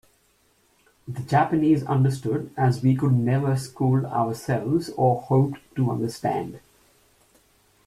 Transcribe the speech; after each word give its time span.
The 1.07 1.21
Japanese 1.21 1.83
understood 1.83 2.51
as 2.57 2.81
we 2.81 2.95
could 2.95 3.11
never 3.13 3.55
school 3.55 4.03
ourselves 4.07 4.89
or 4.97 5.21
hope 5.21 5.57
to 5.75 5.91
understand. 5.91 6.59